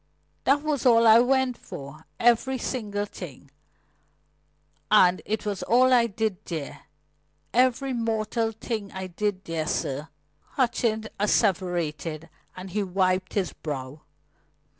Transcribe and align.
"That 0.45 0.63
was 0.63 0.83
all 0.83 1.05
I 1.05 1.19
went 1.19 1.59
for 1.59 2.07
every 2.19 2.57
single 2.57 3.05
thing. 3.05 3.51
And 4.89 5.21
it 5.27 5.45
was 5.45 5.61
all 5.61 5.93
I 5.93 6.07
did 6.07 6.43
there 6.45 6.87
every 7.53 7.93
mortal 7.93 8.51
thing 8.51 8.91
I 8.93 9.05
did 9.05 9.45
there, 9.45 9.67
sir," 9.67 10.09
Hutchings 10.53 11.05
asseverated, 11.19 12.29
and 12.57 12.71
he 12.71 12.81
wiped 12.81 13.35
his 13.35 13.53
brow. 13.53 14.01